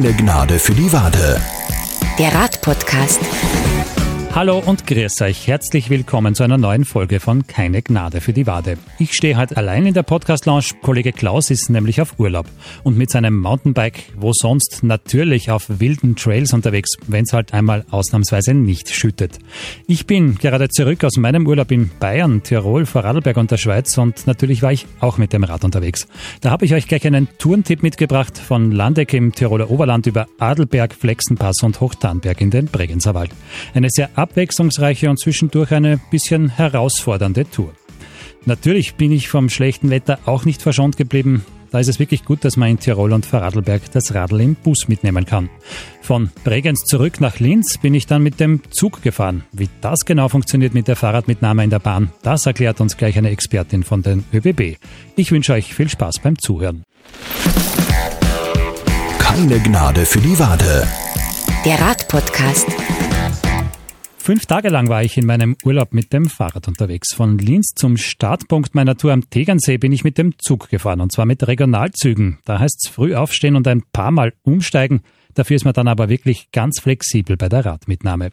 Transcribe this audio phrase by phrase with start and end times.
[0.00, 1.40] Keine Gnade für die Wade.
[2.20, 3.18] Der Radpodcast.
[4.34, 5.48] Hallo und grüß euch.
[5.48, 8.78] Herzlich willkommen zu einer neuen Folge von Keine Gnade für die Wade.
[9.00, 10.76] Ich stehe halt allein in der Podcast-Lounge.
[10.80, 12.46] Kollege Klaus ist nämlich auf Urlaub
[12.84, 17.84] und mit seinem Mountainbike, wo sonst natürlich auf wilden Trails unterwegs, wenn es halt einmal
[17.90, 19.38] ausnahmsweise nicht schüttet.
[19.88, 24.26] Ich bin gerade zurück aus meinem Urlaub in Bayern, Tirol, Vorarlberg und der Schweiz und
[24.28, 26.06] natürlich war ich auch mit dem Rad unterwegs.
[26.42, 30.94] Da habe ich euch gleich einen Tourentipp mitgebracht von Landeck im Tiroler Oberland über Adelberg,
[30.94, 33.30] Flexenpass und Hochtarnberg in den Bregenzerwald.
[33.74, 37.72] Eine sehr abwechslungsreiche und zwischendurch eine bisschen herausfordernde Tour.
[38.44, 41.44] Natürlich bin ich vom schlechten Wetter auch nicht verschont geblieben.
[41.70, 44.88] Da ist es wirklich gut, dass man in Tirol und Vorarlberg das Radl im Bus
[44.88, 45.50] mitnehmen kann.
[46.00, 49.44] Von Bregenz zurück nach Linz bin ich dann mit dem Zug gefahren.
[49.52, 53.30] Wie das genau funktioniert mit der Fahrradmitnahme in der Bahn, das erklärt uns gleich eine
[53.30, 54.78] Expertin von den ÖBB.
[55.16, 56.84] Ich wünsche euch viel Spaß beim Zuhören.
[59.18, 60.88] Keine Gnade für die Wade.
[61.66, 62.66] Der Radpodcast.
[64.28, 67.14] Fünf Tage lang war ich in meinem Urlaub mit dem Fahrrad unterwegs.
[67.14, 71.10] Von Linz zum Startpunkt meiner Tour am Tegernsee bin ich mit dem Zug gefahren und
[71.10, 72.38] zwar mit Regionalzügen.
[72.44, 75.00] Da heißt es früh aufstehen und ein paar Mal umsteigen.
[75.34, 78.30] Dafür ist man dann aber wirklich ganz flexibel bei der Radmitnahme.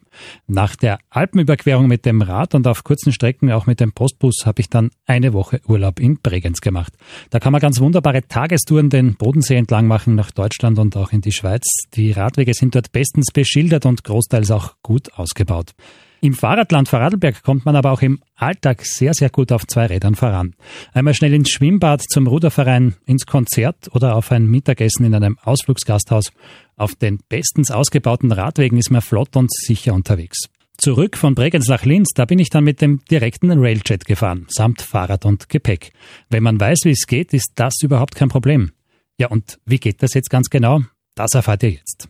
[0.47, 4.61] Nach der Alpenüberquerung mit dem Rad und auf kurzen Strecken auch mit dem Postbus habe
[4.61, 6.93] ich dann eine Woche Urlaub in Bregenz gemacht.
[7.29, 11.21] Da kann man ganz wunderbare Tagestouren den Bodensee entlang machen nach Deutschland und auch in
[11.21, 11.63] die Schweiz.
[11.93, 15.73] Die Radwege sind dort bestens beschildert und großteils auch gut ausgebaut.
[16.21, 20.15] Im Fahrradland Vorarlberg kommt man aber auch im Alltag sehr, sehr gut auf zwei Rädern
[20.15, 20.55] voran.
[20.93, 26.31] Einmal schnell ins Schwimmbad, zum Ruderverein, ins Konzert oder auf ein Mittagessen in einem Ausflugsgasthaus.
[26.77, 30.49] Auf den bestens ausgebauten Radwegen ist man flott und sicher unterwegs.
[30.77, 34.81] Zurück von Bregenz nach Linz, da bin ich dann mit dem direkten Railjet gefahren, samt
[34.81, 35.93] Fahrrad und Gepäck.
[36.29, 38.71] Wenn man weiß, wie es geht, ist das überhaupt kein Problem.
[39.17, 40.81] Ja, und wie geht das jetzt ganz genau?
[41.15, 42.09] Das erfahrt ihr jetzt.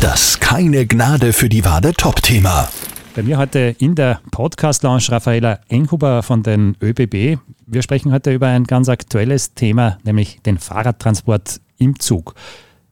[0.00, 2.70] Das Keine Gnade für die Wade Top-Thema.
[3.16, 7.38] Bei mir heute in der Podcast-Lounge Raffaela Enghuber von den ÖBB.
[7.66, 12.34] Wir sprechen heute über ein ganz aktuelles Thema, nämlich den Fahrradtransport im Zug.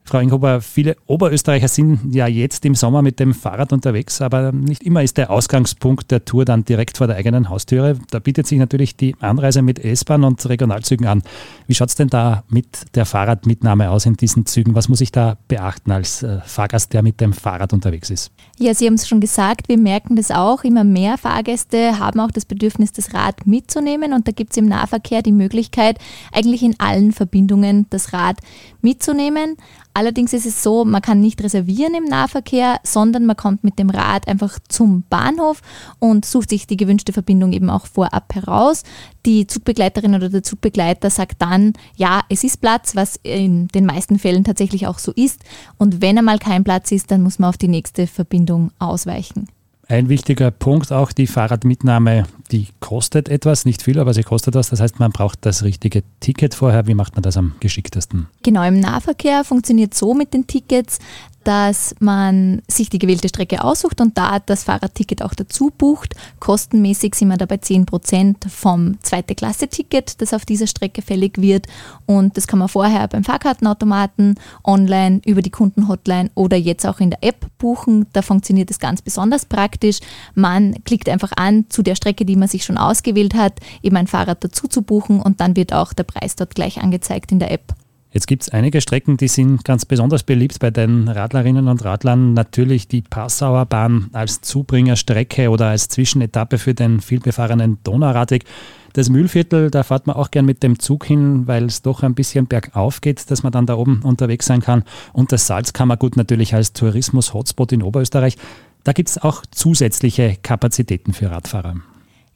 [0.06, 4.82] Frau Enghuber, viele Oberösterreicher sind ja jetzt im Sommer mit dem Fahrrad unterwegs, aber nicht
[4.82, 7.98] immer ist der Ausgangspunkt der Tour dann direkt vor der eigenen Haustüre.
[8.10, 11.22] Da bietet sich natürlich die Anreise mit S-Bahn und Regionalzügen an.
[11.66, 14.75] Wie schaut es denn da mit der Fahrradmitnahme aus in diesen Zügen?
[14.75, 18.31] Was muss ich da beachten als äh, Fahrgast, der mit dem Fahrrad unterwegs ist?
[18.59, 20.64] Ja, Sie haben es schon gesagt, wir merken das auch.
[20.64, 24.66] Immer mehr Fahrgäste haben auch das Bedürfnis, das Rad mitzunehmen und da gibt es im
[24.66, 25.98] Nahverkehr die Möglichkeit,
[26.31, 28.37] eigentlich in allen Verbindungen das Rad
[28.82, 29.56] mitzunehmen.
[29.97, 33.91] Allerdings ist es so, man kann nicht reservieren im Nahverkehr, sondern man kommt mit dem
[33.91, 35.62] Rad einfach zum Bahnhof
[36.00, 38.82] und sucht sich die gewünschte Verbindung eben auch vorab heraus.
[39.25, 44.19] Die Zugbegleiterin oder der Zugbegleiter sagt dann, ja, es ist Platz, was in den meisten
[44.19, 45.44] Fällen tatsächlich auch so ist.
[45.78, 49.47] Und wenn einmal kein Platz ist, dann muss man auf die nächste Verbindung ausweichen.
[49.88, 54.70] Ein wichtiger Punkt auch, die Fahrradmitnahme, die kostet etwas, nicht viel, aber sie kostet was.
[54.70, 56.86] Das heißt, man braucht das richtige Ticket vorher.
[56.86, 58.26] Wie macht man das am geschicktesten?
[58.42, 60.98] Genau, im Nahverkehr funktioniert so mit den Tickets,
[61.44, 66.15] dass man sich die gewählte Strecke aussucht und da das Fahrradticket auch dazu bucht.
[66.41, 71.66] Kostenmäßig sind wir dabei 10% vom zweite Klasse-Ticket, das auf dieser Strecke fällig wird.
[72.06, 77.10] Und das kann man vorher beim Fahrkartenautomaten, online, über die Kundenhotline oder jetzt auch in
[77.10, 78.06] der App buchen.
[78.12, 80.00] Da funktioniert es ganz besonders praktisch.
[80.34, 84.06] Man klickt einfach an zu der Strecke, die man sich schon ausgewählt hat, eben ein
[84.06, 87.50] Fahrrad dazu zu buchen und dann wird auch der Preis dort gleich angezeigt in der
[87.50, 87.75] App.
[88.14, 92.32] Jetzt gibt es einige Strecken, die sind ganz besonders beliebt bei den Radlerinnen und Radlern.
[92.32, 98.44] Natürlich die Passauer Bahn als Zubringerstrecke oder als Zwischenetappe für den vielbefahrenen Donauradweg.
[98.92, 102.14] Das Mühlviertel, da fährt man auch gern mit dem Zug hin, weil es doch ein
[102.14, 104.84] bisschen bergauf geht, dass man dann da oben unterwegs sein kann.
[105.12, 108.36] Und das Salzkammergut natürlich als Tourismus-Hotspot in Oberösterreich.
[108.84, 111.81] Da gibt es auch zusätzliche Kapazitäten für Radfahrer.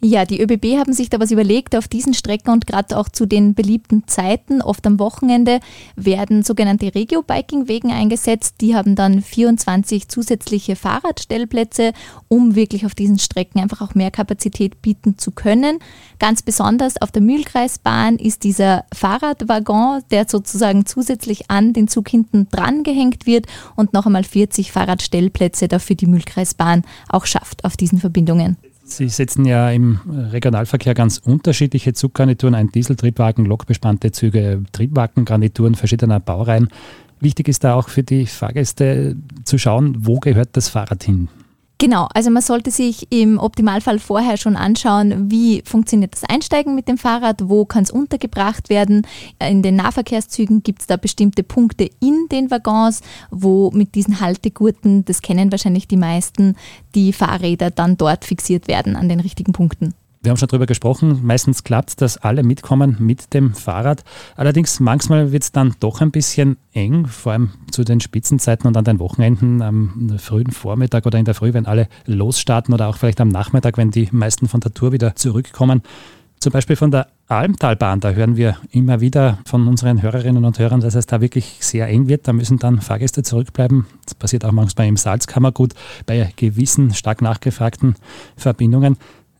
[0.00, 3.26] Ja, die ÖBB haben sich da was überlegt auf diesen Strecken und gerade auch zu
[3.26, 5.58] den beliebten Zeiten, oft am Wochenende,
[5.96, 8.56] werden sogenannte Regio-Biking-Wegen eingesetzt.
[8.60, 11.94] Die haben dann 24 zusätzliche Fahrradstellplätze,
[12.28, 15.80] um wirklich auf diesen Strecken einfach auch mehr Kapazität bieten zu können.
[16.20, 22.48] Ganz besonders auf der Mühlkreisbahn ist dieser Fahrradwaggon, der sozusagen zusätzlich an den Zug hinten
[22.50, 27.98] dran gehängt wird und noch einmal 40 Fahrradstellplätze dafür die Mühlkreisbahn auch schafft auf diesen
[27.98, 28.58] Verbindungen.
[28.90, 30.00] Sie setzen ja im
[30.32, 36.68] Regionalverkehr ganz unterschiedliche Zuggarnituren ein, Dieseltriebwagen, lokbespannte Züge, Triebwagengarnituren verschiedener Baureihen.
[37.20, 41.28] Wichtig ist da auch für die Fahrgäste zu schauen, wo gehört das Fahrrad hin.
[41.80, 46.88] Genau, also man sollte sich im Optimalfall vorher schon anschauen, wie funktioniert das Einsteigen mit
[46.88, 49.06] dem Fahrrad, wo kann es untergebracht werden.
[49.38, 55.04] In den Nahverkehrszügen gibt es da bestimmte Punkte in den Waggons, wo mit diesen Haltegurten,
[55.04, 56.56] das kennen wahrscheinlich die meisten,
[56.96, 59.94] die Fahrräder dann dort fixiert werden an den richtigen Punkten.
[60.20, 64.02] Wir haben schon darüber gesprochen, meistens klappt es, dass alle mitkommen mit dem Fahrrad.
[64.36, 68.76] Allerdings manchmal wird es dann doch ein bisschen eng, vor allem zu den Spitzenzeiten und
[68.76, 72.96] an den Wochenenden am frühen Vormittag oder in der Früh, wenn alle losstarten oder auch
[72.96, 75.82] vielleicht am Nachmittag, wenn die meisten von der Tour wieder zurückkommen.
[76.40, 80.80] Zum Beispiel von der Almtalbahn, da hören wir immer wieder von unseren Hörerinnen und Hörern,
[80.80, 82.28] dass es da wirklich sehr eng wird.
[82.28, 83.86] Da müssen dann Fahrgäste zurückbleiben.
[84.04, 85.74] Das passiert auch manchmal im Salzkammergut
[86.06, 87.96] bei gewissen stark nachgefragten
[88.36, 88.96] Verbindungen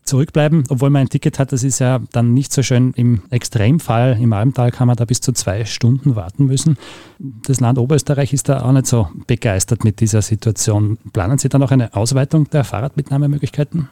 [0.09, 1.51] zurückbleiben, obwohl man ein Ticket hat.
[1.51, 2.93] Das ist ja dann nicht so schön.
[2.95, 6.77] Im Extremfall im Almtal kann man da bis zu zwei Stunden warten müssen.
[7.19, 10.97] Das Land Oberösterreich ist da auch nicht so begeistert mit dieser Situation.
[11.13, 13.89] Planen Sie da noch eine Ausweitung der Fahrradmitnahmemöglichkeiten?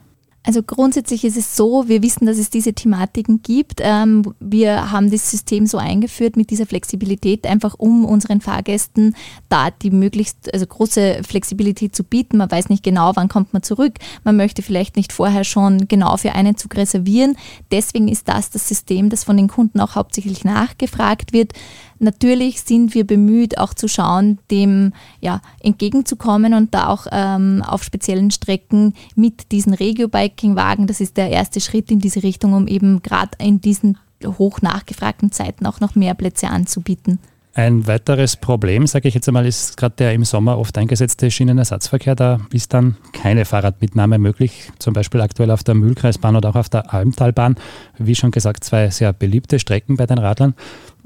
[0.48, 3.82] Also grundsätzlich ist es so, wir wissen, dass es diese Thematiken gibt.
[3.84, 9.14] Ähm, wir haben das System so eingeführt mit dieser Flexibilität, einfach um unseren Fahrgästen
[9.50, 12.38] da die möglichst also große Flexibilität zu bieten.
[12.38, 13.96] Man weiß nicht genau, wann kommt man zurück.
[14.24, 17.36] Man möchte vielleicht nicht vorher schon genau für einen Zug reservieren.
[17.70, 21.52] Deswegen ist das das System, das von den Kunden auch hauptsächlich nachgefragt wird.
[22.00, 27.84] Natürlich sind wir bemüht, auch zu schauen, dem ja, entgegenzukommen und da auch ähm, auf
[27.84, 33.02] speziellen Strecken mit diesen Regio-Biking-Wagen, das ist der erste Schritt in diese Richtung, um eben
[33.02, 37.20] gerade in diesen hoch nachgefragten Zeiten auch noch mehr Plätze anzubieten.
[37.58, 42.14] Ein weiteres Problem, sage ich jetzt einmal, ist gerade der im Sommer oft eingesetzte Schienenersatzverkehr.
[42.14, 46.70] Da ist dann keine Fahrradmitnahme möglich, zum Beispiel aktuell auf der Mühlkreisbahn oder auch auf
[46.70, 47.56] der Almtalbahn.
[47.98, 50.54] Wie schon gesagt, zwei sehr beliebte Strecken bei den Radlern.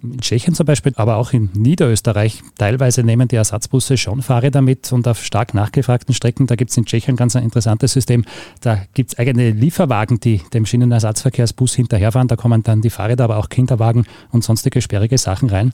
[0.04, 2.42] In Tschechien zum Beispiel, aber auch in Niederösterreich.
[2.58, 6.78] Teilweise nehmen die Ersatzbusse schon Fahrräder mit und auf stark nachgefragten Strecken, da gibt es
[6.78, 8.26] in Tschechien ganz ein interessantes System.
[8.60, 12.28] Da gibt es eigene Lieferwagen, die dem Schienenersatzverkehrsbus hinterherfahren.
[12.28, 15.72] Da kommen dann die Fahrräder, aber auch Kinderwagen und sonstige sperrige Sachen rein.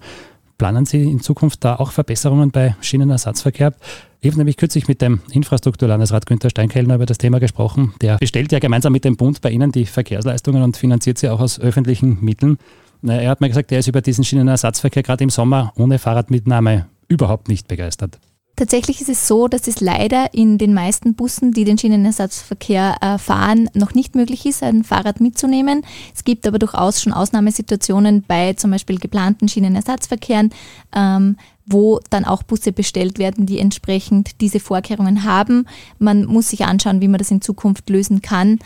[0.58, 3.74] Planen Sie in Zukunft da auch Verbesserungen bei Schienenersatzverkehr?
[4.22, 7.94] Ich habe nämlich kürzlich mit dem Infrastrukturlandesrat Günther Steinkellner über das Thema gesprochen.
[8.02, 11.40] Der bestellt ja gemeinsam mit dem Bund bei Ihnen die Verkehrsleistungen und finanziert sie auch
[11.40, 12.58] aus öffentlichen Mitteln.
[13.04, 17.50] Er hat mir gesagt, er ist über diesen Schienenersatzverkehr gerade im Sommer ohne Fahrradmitnahme überhaupt
[17.50, 18.18] nicht begeistert.
[18.58, 23.20] Tatsächlich ist es so, dass es leider in den meisten Bussen, die den Schienenersatzverkehr äh,
[23.20, 25.84] fahren, noch nicht möglich ist, ein Fahrrad mitzunehmen.
[26.16, 30.50] Es gibt aber durchaus schon Ausnahmesituationen bei zum Beispiel geplanten Schienenersatzverkehren,
[30.96, 31.38] ähm,
[31.68, 35.68] wo dann auch Busse bestellt werden, die entsprechend diese Vorkehrungen haben.
[36.00, 38.58] Man muss sich anschauen, wie man das in Zukunft lösen kann.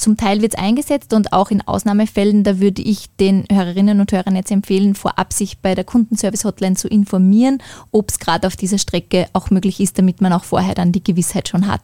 [0.00, 4.10] Zum Teil wird es eingesetzt und auch in Ausnahmefällen, da würde ich den Hörerinnen und
[4.12, 7.58] Hörern jetzt empfehlen, vorab sich bei der Kundenservice-Hotline zu informieren,
[7.90, 11.04] ob es gerade auf dieser Strecke auch möglich ist, damit man auch vorher dann die
[11.04, 11.82] Gewissheit schon hat.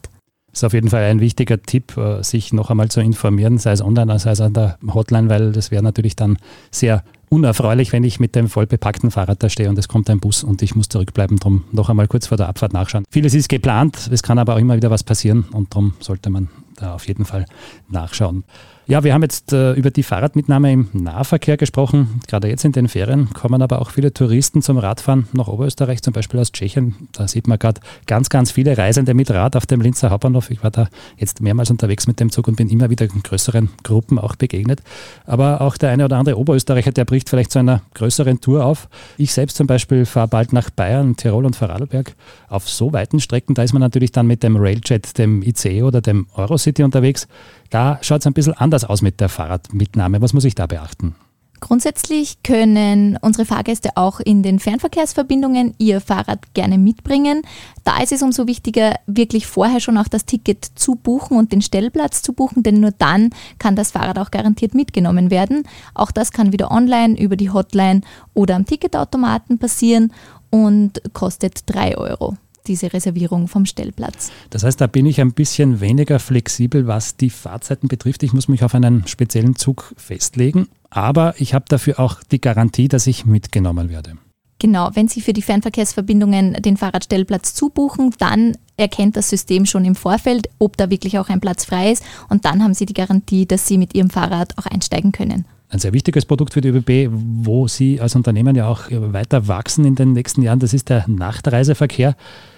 [0.51, 3.73] Das ist auf jeden Fall ein wichtiger Tipp, äh, sich noch einmal zu informieren, sei
[3.73, 6.39] es online, sei es an der Hotline, weil das wäre natürlich dann
[6.71, 10.43] sehr unerfreulich, wenn ich mit dem vollbepackten Fahrrad da stehe und es kommt ein Bus
[10.43, 11.39] und ich muss zurückbleiben.
[11.39, 13.05] Darum noch einmal kurz vor der Abfahrt nachschauen.
[13.11, 16.49] Vieles ist geplant, es kann aber auch immer wieder was passieren und darum sollte man
[16.77, 17.47] da auf jeden Fall
[17.89, 18.45] nachschauen.
[18.89, 22.21] Ja, wir haben jetzt äh, über die Fahrradmitnahme im Nahverkehr gesprochen.
[22.29, 26.13] Gerade jetzt in den Ferien kommen aber auch viele Touristen zum Radfahren nach Oberösterreich, zum
[26.13, 26.95] Beispiel aus Tschechien.
[27.11, 30.53] Da sieht man gerade ganz, ganz viele Reisende mit Rad auf dem Linzer Hauptbahnhof.
[30.53, 30.87] Ich war da
[31.17, 34.83] jetzt mehrmals unterwegs mit dem Zug und bin immer wieder in größeren Gruppen auch begegnet.
[35.25, 38.89] Aber auch der eine oder andere Oberösterreicher, der bricht vielleicht zu einer größeren Tour auf.
[39.19, 42.15] Ich selbst zum Beispiel fahre bald nach Bayern, Tirol und Vorarlberg.
[42.49, 46.01] Auf so weiten Strecken, da ist man natürlich dann mit dem Railjet, dem ICE oder
[46.01, 47.27] dem Eurocity unterwegs.
[47.71, 50.21] Da schaut es ein bisschen anders aus mit der Fahrradmitnahme.
[50.21, 51.15] Was muss ich da beachten?
[51.61, 57.43] Grundsätzlich können unsere Fahrgäste auch in den Fernverkehrsverbindungen ihr Fahrrad gerne mitbringen.
[57.83, 61.63] Da ist es umso wichtiger, wirklich vorher schon auch das Ticket zu buchen und den
[61.63, 65.67] Stellplatz zu buchen, denn nur dann kann das Fahrrad auch garantiert mitgenommen werden.
[65.95, 68.03] Auch das kann wieder online über die Hotline
[68.35, 70.13] oder am Ticketautomaten passieren
[70.51, 74.31] und kostet 3 Euro diese Reservierung vom Stellplatz.
[74.51, 78.23] Das heißt, da bin ich ein bisschen weniger flexibel, was die Fahrzeiten betrifft.
[78.23, 82.89] Ich muss mich auf einen speziellen Zug festlegen, aber ich habe dafür auch die Garantie,
[82.89, 84.13] dass ich mitgenommen werde.
[84.59, 89.95] Genau, wenn Sie für die Fernverkehrsverbindungen den Fahrradstellplatz zubuchen, dann erkennt das System schon im
[89.95, 93.45] Vorfeld, ob da wirklich auch ein Platz frei ist und dann haben Sie die Garantie,
[93.47, 97.11] dass Sie mit Ihrem Fahrrad auch einsteigen können ein sehr wichtiges Produkt für die ÖBB,
[97.13, 100.61] wo Sie als Unternehmen ja auch weiter wachsen in den nächsten Jahren.
[100.61, 102.17] Das ist der Nachtreiseverkehr.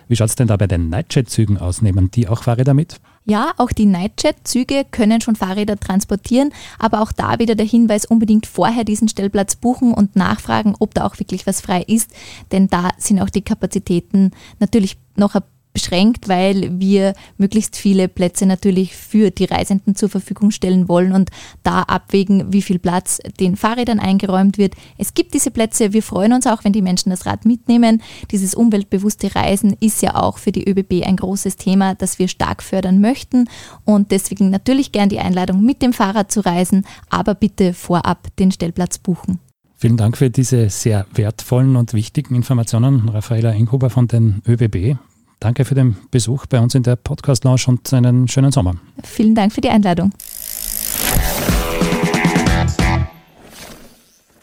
[0.09, 1.83] Wie schaut es denn da bei den Nightjet-Zügen aus?
[1.83, 3.01] Nehmen die auch Fahrräder mit?
[3.27, 8.47] Ja, auch die Nightjet-Züge können schon Fahrräder transportieren, aber auch da wieder der Hinweis, unbedingt
[8.47, 12.11] vorher diesen Stellplatz buchen und nachfragen, ob da auch wirklich was frei ist,
[12.53, 18.47] denn da sind auch die Kapazitäten natürlich noch ein beschränkt, weil wir möglichst viele Plätze
[18.47, 21.31] natürlich für die Reisenden zur Verfügung stellen wollen und
[21.63, 24.75] da abwägen, wie viel Platz den Fahrrädern eingeräumt wird.
[24.97, 25.93] Es gibt diese Plätze.
[25.93, 28.03] Wir freuen uns auch, wenn die Menschen das Rad mitnehmen.
[28.31, 32.63] Dieses umweltbewusste Reisen ist ja auch für die ÖBB ein großes Thema, das wir stark
[32.63, 33.49] fördern möchten
[33.85, 38.53] und deswegen natürlich gern die Einladung, mit dem Fahrrad zu reisen, aber bitte vorab den
[38.53, 39.39] Stellplatz buchen.
[39.77, 44.99] Vielen Dank für diese sehr wertvollen und wichtigen Informationen, Raffaela Inghuber von den ÖBB.
[45.41, 48.75] Danke für den Besuch bei uns in der Podcast Lounge und einen schönen Sommer.
[49.05, 50.13] Vielen Dank für die Einladung.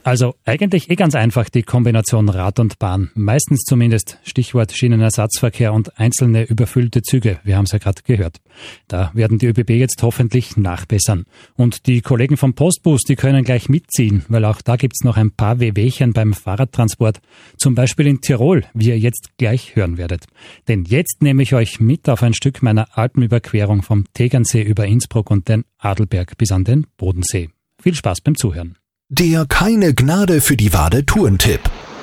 [0.06, 3.10] Also eigentlich eh ganz einfach die Kombination Rad und Bahn.
[3.16, 4.20] Meistens zumindest.
[4.24, 7.40] Stichwort Schienenersatzverkehr und einzelne überfüllte Züge.
[7.44, 8.40] Wir haben es ja gerade gehört.
[8.88, 11.26] Da werden die ÖBB jetzt hoffentlich nachbessern.
[11.56, 15.32] Und die Kollegen vom Postbus, die können gleich mitziehen, weil auch da gibt's noch ein
[15.32, 17.20] paar Wehwehchen beim Fahrradtransport.
[17.58, 20.26] Zum Beispiel in Tirol, wie ihr jetzt gleich hören werdet.
[20.68, 25.32] Denn jetzt nehme ich euch mit auf ein Stück meiner Alpenüberquerung vom Tegernsee über Innsbruck
[25.32, 27.50] und den Adelberg bis an den Bodensee.
[27.82, 28.78] Viel Spaß beim Zuhören.
[29.12, 31.60] Der keine Gnade für die Wade Tourentipp.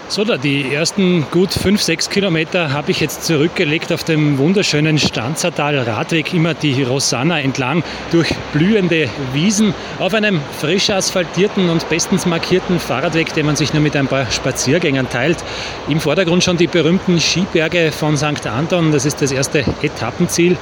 [0.07, 4.99] So, da die ersten gut fünf, sechs Kilometer habe ich jetzt zurückgelegt auf dem wunderschönen
[4.99, 7.83] Stanzertal Radweg, immer die Rosanna entlang
[8.13, 13.83] durch blühende Wiesen auf einem frisch asphaltierten und bestens markierten Fahrradweg, den man sich nur
[13.83, 15.39] mit ein paar Spaziergängern teilt.
[15.89, 18.47] Im Vordergrund schon die berühmten Skiberge von St.
[18.47, 20.57] Anton, das ist das erste Etappenziel.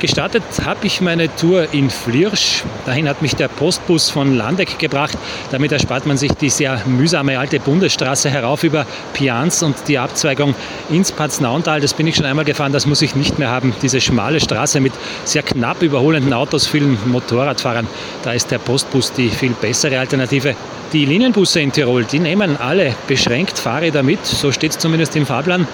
[0.00, 2.62] Gestartet habe ich meine Tour in Flirsch.
[2.86, 5.18] Dahin hat mich der Postbus von Landeck gebracht.
[5.50, 10.54] Damit erspart man sich die sehr mühsame alte Bundesstraße herauf über Pianz und die Abzweigung
[10.88, 11.80] ins Paznauntal.
[11.80, 13.74] Das bin ich schon einmal gefahren, das muss ich nicht mehr haben.
[13.82, 14.92] Diese schmale Straße mit
[15.24, 17.88] sehr knapp überholenden Autos, vielen Motorradfahrern.
[18.22, 20.54] Da ist der Postbus die viel bessere Alternative.
[20.92, 25.26] Die Linienbusse in Tirol, die nehmen alle beschränkt Fahrräder mit, so steht es zumindest im
[25.26, 25.66] Fahrplan.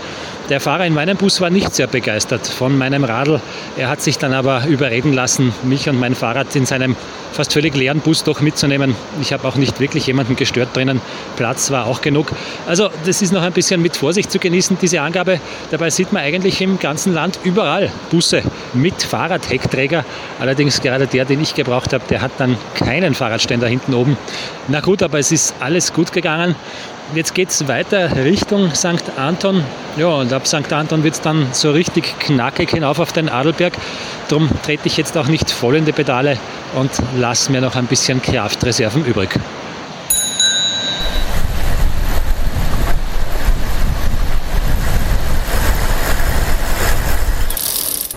[0.50, 3.40] Der Fahrer in meinem Bus war nicht sehr begeistert von meinem Radl.
[3.78, 6.96] Er hat sich dann aber überreden lassen, mich und mein Fahrrad in seinem
[7.32, 8.94] fast völlig leeren Bus doch mitzunehmen.
[9.22, 11.00] Ich habe auch nicht wirklich jemanden gestört drinnen.
[11.36, 12.30] Platz war auch genug.
[12.66, 15.40] Also das ist noch ein bisschen mit Vorsicht zu genießen, diese Angabe.
[15.70, 18.42] Dabei sieht man eigentlich im ganzen Land überall Busse
[18.74, 20.04] mit Fahrradheckträger.
[20.38, 24.18] Allerdings gerade der, den ich gebraucht habe, der hat dann keinen Fahrradständer hinten oben.
[24.68, 26.54] Na gut, aber es ist alles gut gegangen.
[27.12, 29.16] Jetzt geht es weiter Richtung St.
[29.16, 29.62] Anton.
[29.96, 30.72] Ja, und ab St.
[30.72, 33.74] Anton wird es dann so richtig knackig hinauf auf den Adelberg.
[34.28, 36.38] Darum trete ich jetzt auch nicht voll in die Pedale
[36.74, 39.38] und lasse mir noch ein bisschen Kraftreserven übrig.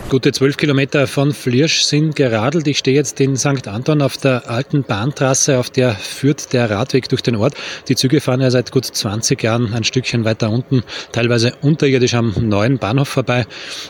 [0.10, 2.66] Gute zwölf Kilometer von Flirsch sind geradelt.
[2.68, 3.68] Ich stehe jetzt in St.
[3.68, 7.56] Anton auf der alten Bahntrasse, auf der führt der Radweg durch den Ort.
[7.90, 12.34] Die Züge fahren ja seit gut 20 Jahren ein Stückchen weiter unten, teilweise unterirdisch am
[12.40, 13.46] neuen Bahnhof vorbei.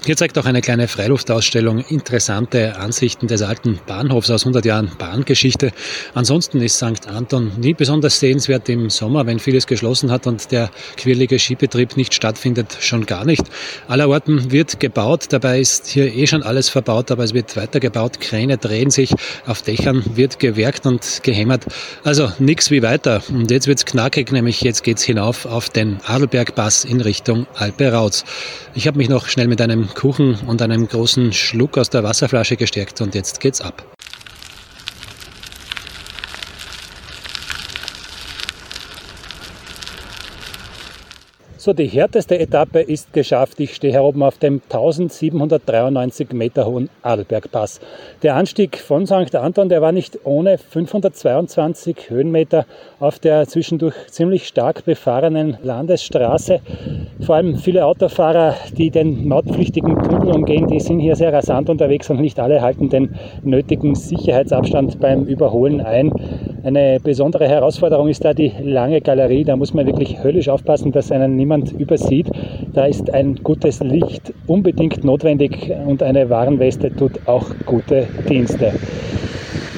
[0.07, 5.71] Hier zeigt auch eine kleine Freiluftausstellung interessante Ansichten des alten Bahnhofs aus 100 Jahren Bahngeschichte.
[6.15, 7.07] Ansonsten ist St.
[7.07, 12.15] Anton nie besonders sehenswert im Sommer, wenn vieles geschlossen hat und der quirlige Skibetrieb nicht
[12.15, 13.43] stattfindet, schon gar nicht.
[13.87, 18.19] Allerorten wird gebaut, dabei ist hier eh schon alles verbaut, aber es wird weitergebaut.
[18.19, 19.13] Kräne drehen sich,
[19.45, 21.65] auf Dächern wird gewerkt und gehämmert.
[22.03, 23.21] Also nichts wie weiter.
[23.29, 28.23] Und jetzt wird's knackig, nämlich jetzt geht's hinauf auf den Adelbergpass in Richtung Alpe Rauz.
[28.73, 32.57] Ich habe mich noch schnell mit einem Kuchen und einem großen Schluck aus der Wasserflasche
[32.57, 33.96] gestärkt und jetzt geht's ab.
[41.67, 43.59] So, die härteste Etappe ist geschafft.
[43.59, 47.81] Ich stehe hier oben auf dem 1793 Meter hohen Adelbergpass.
[48.23, 49.35] Der Anstieg von St.
[49.35, 52.65] Anton, der war nicht ohne 522 Höhenmeter
[53.01, 56.61] auf der zwischendurch ziemlich stark befahrenen Landesstraße.
[57.19, 62.09] Vor allem viele Autofahrer, die den mautpflichtigen Tunnel umgehen, die sind hier sehr rasant unterwegs
[62.09, 66.13] und nicht alle halten den nötigen Sicherheitsabstand beim Überholen ein.
[66.63, 69.43] Eine besondere Herausforderung ist da die lange Galerie.
[69.43, 72.27] Da muss man wirklich höllisch aufpassen, dass einen niemand übersieht.
[72.73, 78.73] Da ist ein gutes Licht unbedingt notwendig und eine Warnweste tut auch gute Dienste.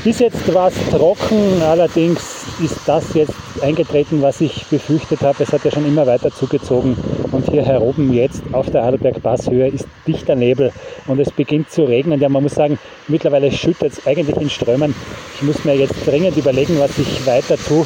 [0.04, 5.44] Bis jetzt war es trocken, allerdings ist das jetzt eingetreten, was ich befürchtet habe.
[5.44, 6.98] Es hat ja schon immer weiter zugezogen
[7.32, 10.72] und hier heroben jetzt auf der Adelberg-Passhöhe ist dichter Nebel
[11.08, 12.20] und es beginnt zu regnen.
[12.20, 14.96] Ja, man muss sagen, mittlerweile schüttet es eigentlich in Strömen.
[15.36, 17.86] Ich muss mir jetzt dringend überlegen, was ich weiter tue.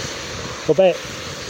[0.68, 0.96] Wobei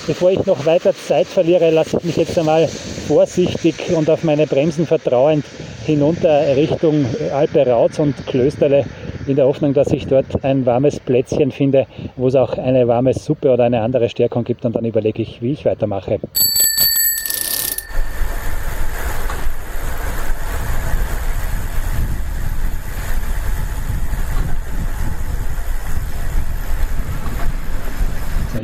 [0.05, 2.67] Bevor ich noch weiter Zeit verliere, lasse ich mich jetzt einmal
[3.07, 5.45] vorsichtig und auf meine Bremsen vertrauend
[5.85, 8.85] hinunter Richtung Alpe Rauz und Klösterle
[9.27, 13.13] in der Hoffnung, dass ich dort ein warmes Plätzchen finde, wo es auch eine warme
[13.13, 16.19] Suppe oder eine andere Stärkung gibt und dann überlege ich, wie ich weitermache.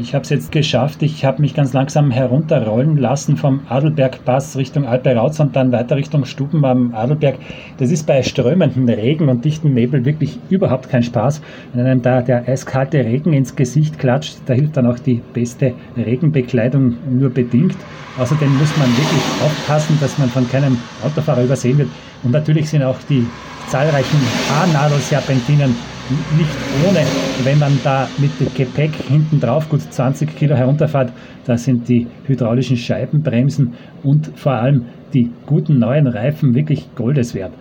[0.09, 1.03] Ich habe es jetzt geschafft.
[1.03, 6.25] Ich habe mich ganz langsam herunterrollen lassen vom Adelbergpass Richtung Alperauz und dann weiter Richtung
[6.25, 7.35] Stuben am Adelberg.
[7.77, 11.43] Das ist bei strömendem Regen und dichtem Nebel wirklich überhaupt kein Spaß.
[11.73, 15.73] Wenn einem da der eiskalte Regen ins Gesicht klatscht, da hilft dann auch die beste
[15.95, 17.77] Regenbekleidung nur bedingt.
[18.17, 20.75] Außerdem muss man wirklich aufpassen, dass man von keinem
[21.05, 21.89] Autofahrer übersehen wird.
[22.23, 23.27] Und natürlich sind auch die
[23.67, 24.17] zahlreichen
[24.49, 25.75] Haarnadelserpentinen
[26.09, 26.49] nicht
[26.87, 27.05] ohne,
[27.43, 31.11] wenn man da mit dem Gepäck hinten drauf gut 20 Kilo herunterfährt,
[31.45, 33.73] da sind die hydraulischen Scheibenbremsen
[34.03, 37.53] und vor allem die guten neuen Reifen wirklich Goldes wert.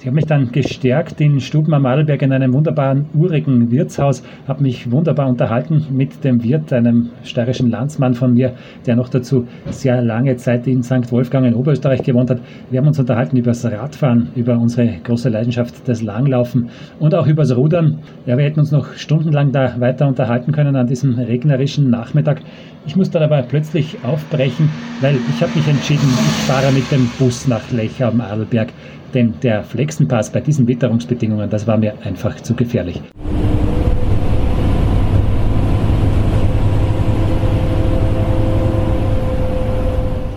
[0.00, 4.62] Ich habe mich dann gestärkt in Stuben am Adelberg in einem wunderbaren urigen Wirtshaus, habe
[4.62, 8.52] mich wunderbar unterhalten mit dem Wirt, einem steirischen Landsmann von mir,
[8.86, 11.10] der noch dazu sehr lange Zeit in St.
[11.10, 12.40] Wolfgang in Oberösterreich gewohnt hat.
[12.70, 17.26] Wir haben uns unterhalten über das Radfahren, über unsere große Leidenschaft, das Langlaufen und auch
[17.26, 17.98] über das Rudern.
[18.24, 22.42] Ja, wir hätten uns noch stundenlang da weiter unterhalten können an diesem regnerischen Nachmittag.
[22.86, 27.48] Ich musste aber plötzlich aufbrechen, weil ich habe mich entschieden, ich fahre mit dem Bus
[27.48, 28.68] nach Lech am Adelberg.
[29.14, 33.00] Denn der Flexenpass bei diesen Witterungsbedingungen, das war mir einfach zu gefährlich.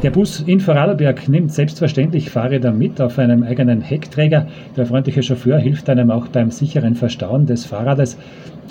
[0.04, 4.48] Der Bus in Vorarlberg nimmt selbstverständlich Fahrräder mit auf einem eigenen Heckträger.
[4.76, 8.18] Der freundliche Chauffeur hilft einem auch beim sicheren Verstauen des Fahrrades.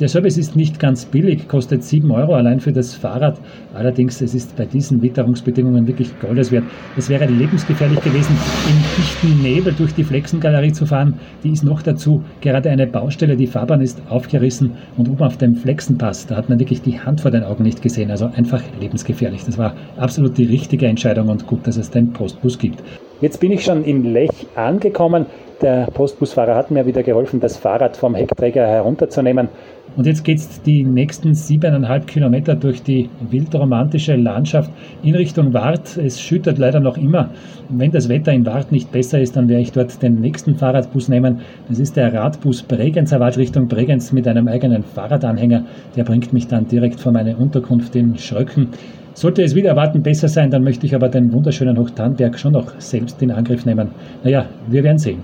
[0.00, 3.38] Der Service ist nicht ganz billig, kostet 7 Euro allein für das Fahrrad.
[3.74, 6.64] Allerdings, es ist bei diesen Witterungsbedingungen wirklich Goldes wert.
[6.96, 8.34] Es wäre lebensgefährlich gewesen,
[8.66, 11.18] im dichten Nebel durch die Flexengalerie zu fahren.
[11.44, 13.36] Die ist noch dazu gerade eine Baustelle.
[13.36, 17.20] Die Fahrbahn ist aufgerissen und oben auf dem Flexenpass, da hat man wirklich die Hand
[17.20, 18.10] vor den Augen nicht gesehen.
[18.10, 19.44] Also einfach lebensgefährlich.
[19.44, 22.82] Das war absolut die richtige Entscheidung und gut, dass es den Postbus gibt.
[23.20, 25.26] Jetzt bin ich schon in Lech angekommen.
[25.60, 29.50] Der Postbusfahrer hat mir wieder geholfen, das Fahrrad vom Heckträger herunterzunehmen.
[29.96, 34.70] Und jetzt geht es die nächsten siebeneinhalb Kilometer durch die wildromantische Landschaft
[35.02, 35.96] in Richtung Wart.
[35.96, 37.30] Es schüttet leider noch immer.
[37.68, 41.08] Wenn das Wetter in Wart nicht besser ist, dann werde ich dort den nächsten Fahrradbus
[41.08, 41.40] nehmen.
[41.68, 45.64] Das ist der Radbus Bregenzer Wald Richtung Bregenz mit einem eigenen Fahrradanhänger.
[45.96, 48.68] Der bringt mich dann direkt vor meine Unterkunft in Schröcken.
[49.14, 52.72] Sollte es wieder erwarten besser sein, dann möchte ich aber den wunderschönen Hochtarnberg schon noch
[52.78, 53.88] selbst in Angriff nehmen.
[54.22, 55.18] Naja, wir werden sehen.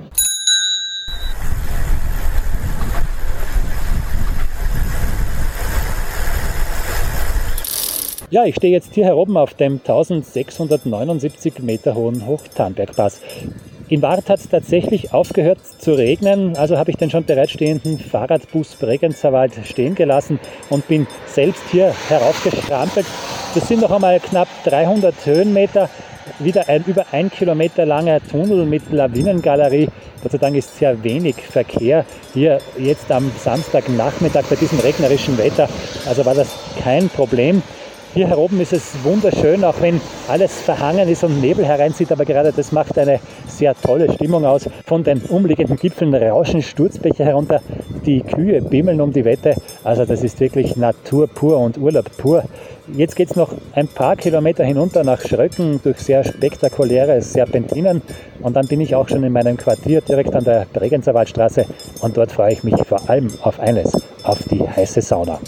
[8.29, 13.21] Ja, ich stehe jetzt hier oben auf dem 1679 Meter hohen Hochtarnbergpass.
[13.89, 18.75] In Wart hat es tatsächlich aufgehört zu regnen, also habe ich den schon bereitstehenden Fahrradbus
[18.81, 23.07] Bregenzerwald stehen gelassen und bin selbst hier heraufgestrampelt.
[23.55, 25.89] Das sind noch einmal knapp 300 Höhenmeter,
[26.41, 29.89] wieder ein über ein Kilometer langer Tunnel mit Lawinengalerie.
[30.21, 35.69] Gott sei Dank ist sehr wenig Verkehr hier jetzt am Samstagnachmittag bei diesem regnerischen Wetter.
[36.09, 36.49] Also war das
[36.83, 37.63] kein Problem.
[38.17, 42.51] Hier heroben ist es wunderschön, auch wenn alles verhangen ist und Nebel hereinzieht, aber gerade
[42.51, 44.71] das macht eine sehr tolle Stimmung aus.
[44.87, 47.61] Von den umliegenden Gipfeln rauschen Sturzbäche herunter,
[48.07, 49.55] die Kühe bimmeln um die Wette.
[49.85, 52.45] Also das ist wirklich Natur pur und Urlaub pur.
[52.95, 58.01] Jetzt geht es noch ein paar Kilometer hinunter nach Schröcken durch sehr spektakuläre Serpentinen
[58.41, 61.67] und dann bin ich auch schon in meinem Quartier direkt an der Bregenzer Waldstraße
[62.01, 65.39] und dort freue ich mich vor allem auf eines, auf die heiße Sauna.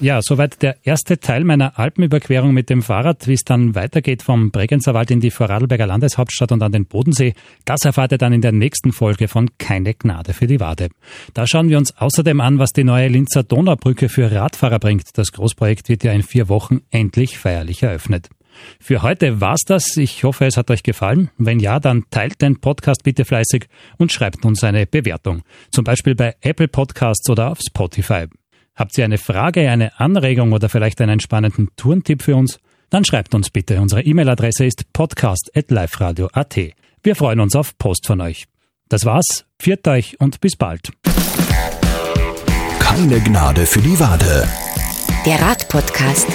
[0.00, 3.26] Ja, soweit der erste Teil meiner Alpenüberquerung mit dem Fahrrad.
[3.26, 7.34] Wie es dann weitergeht vom Bregenzer Wald in die Vorarlberger Landeshauptstadt und an den Bodensee,
[7.64, 10.90] das erfahrt ihr dann in der nächsten Folge von Keine Gnade für die Wade.
[11.34, 15.18] Da schauen wir uns außerdem an, was die neue Linzer Donaubrücke für Radfahrer bringt.
[15.18, 18.28] Das Großprojekt wird ja in vier Wochen endlich feierlich eröffnet.
[18.78, 19.96] Für heute war's das.
[19.96, 21.30] Ich hoffe, es hat euch gefallen.
[21.38, 25.42] Wenn ja, dann teilt den Podcast bitte fleißig und schreibt uns eine Bewertung.
[25.72, 28.26] Zum Beispiel bei Apple Podcasts oder auf Spotify.
[28.78, 32.60] Habt ihr eine Frage, eine Anregung oder vielleicht einen spannenden Tourentipp für uns?
[32.90, 33.80] Dann schreibt uns bitte.
[33.80, 36.56] Unsere E-Mail-Adresse ist podcast.liferadio.at.
[37.02, 38.44] Wir freuen uns auf Post von euch.
[38.88, 39.46] Das war's.
[39.58, 40.92] Viert euch und bis bald.
[42.78, 44.48] Keine Gnade für die Wade.
[45.26, 46.28] Der Radpodcast.